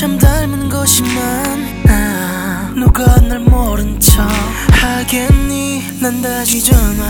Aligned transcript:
하지만. 0.00 1.84
아, 1.88 2.72
누가 2.74 3.04
날 3.20 3.38
모른 3.40 4.00
척 4.00 4.26
하겠니? 4.72 6.00
난 6.00 6.22
다시 6.22 6.62
전화 6.62 7.04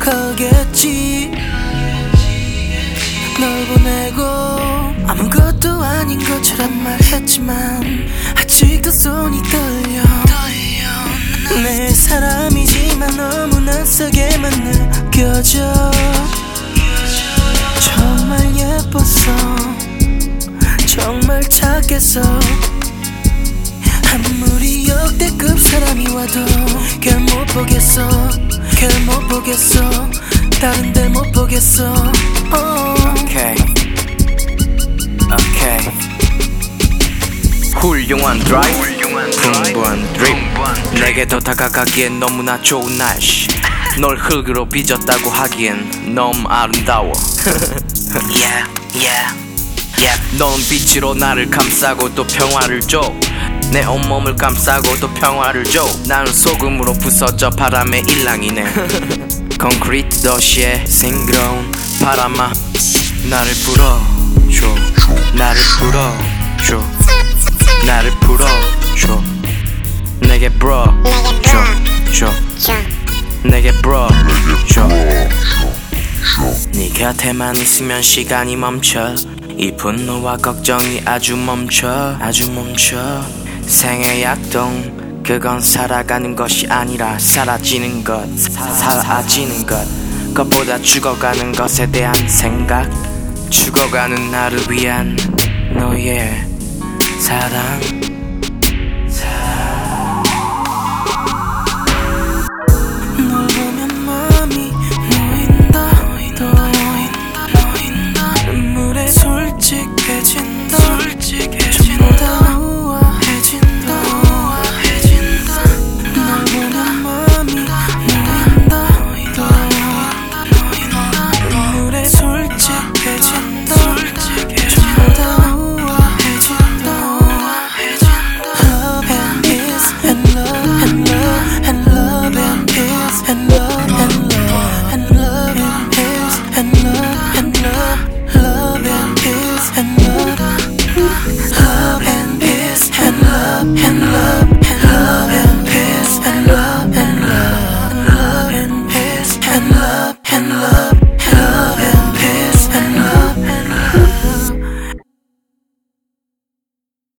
거겠지. 0.00 1.30
널 3.38 3.66
보내고 3.66 4.22
아무것도 5.06 5.80
아닌 5.80 6.18
것처럼 6.18 6.82
말했지만 6.82 8.08
아직도 8.36 8.90
손이 8.90 9.40
떨려. 9.44 10.02
내 11.62 11.88
사람이지만 11.88 13.16
너무나 13.16 13.84
세게만 13.84 14.52
느껴져 14.72 15.90
착했어 21.98 22.22
아무리 24.14 24.86
역대급 24.86 25.58
사람이 25.58 26.08
와도 26.14 26.44
걔를 27.00 27.20
못 27.20 27.46
보겠어 27.46 28.08
걔를 28.76 29.00
못 29.00 29.28
보겠어 29.28 30.08
다른 30.60 30.92
데를 30.92 31.10
못 31.10 31.30
보겠어. 31.32 31.92
Oh. 32.52 33.22
오케이 33.22 33.54
오케이 35.26 35.78
훌륭한 37.74 38.38
드라이브 38.40 38.78
풍부한 39.40 40.12
드립 40.14 41.00
내게 41.00 41.26
더 41.26 41.38
다가가기엔 41.40 42.18
너무나 42.20 42.60
좋은 42.60 42.96
날씨. 42.96 43.48
널 44.00 44.16
흙으로 44.16 44.68
빚었다고 44.68 45.30
하기엔 45.30 46.14
너무 46.14 46.48
아름다워. 46.48 47.12
Yeah 48.34 48.66
yeah 48.94 49.47
yeah. 50.00 50.38
넌 50.38 50.52
빛으로 50.68 51.14
나를 51.14 51.50
감싸고 51.50 52.14
또 52.14 52.26
평화를 52.26 52.80
줘 52.80 53.12
내 53.70 53.84
온몸을 53.84 54.34
감싸고 54.36 54.98
또 54.98 55.12
평화를 55.12 55.62
줘. 55.64 55.86
나는 56.06 56.32
소금으로 56.32 56.94
부서져 56.94 57.50
바람의 57.50 58.04
일랑이네. 58.08 58.64
콘크리트 59.60 60.22
도시의 60.22 60.86
싱그러운 60.86 61.70
바람아. 62.02 62.50
나를 63.28 63.52
불어줘. 63.64 64.74
나를 65.34 65.60
불어줘. 65.78 66.82
나를 67.86 68.10
불어줘. 68.20 69.22
내게 70.20 70.48
불어줘. 70.48 70.92
줘. 72.12 72.32
내게 73.42 73.70
불어줘. 73.82 74.88
네 76.72 76.88
곁에만 76.88 77.56
있으면 77.56 78.00
시간이 78.00 78.56
멈춰 78.56 79.14
이 79.58 79.72
분노와 79.76 80.36
걱정이 80.36 81.02
아주 81.04 81.36
멈춰 81.36 82.16
아주 82.20 82.50
멈춰. 82.52 82.96
생애 83.62 84.22
약동 84.22 85.22
그건 85.26 85.60
살아가는 85.60 86.34
것이 86.34 86.66
아니라 86.68 87.18
사라지는 87.18 88.02
것 88.04 88.26
사- 88.38 88.70
사라지는 88.72 89.66
것. 89.66 89.76
그것보다 90.28 90.78
죽어가는 90.80 91.52
것에 91.52 91.90
대한 91.90 92.14
생각 92.28 92.88
죽어가는 93.50 94.30
나를 94.30 94.58
위한 94.70 95.16
너의 95.74 96.46
사랑 97.20 97.80